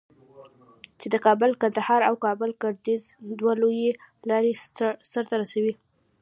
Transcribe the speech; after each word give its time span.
چې 0.99 1.07
د 1.13 1.15
کابل 1.25 1.51
قندهار 1.61 2.01
او 2.09 2.15
کابل 2.25 2.49
گردیز 2.61 3.03
دوه 3.39 3.53
لویې 3.61 3.91
لارې 4.29 4.53
سره 5.13 5.25
تړي. 5.55 5.73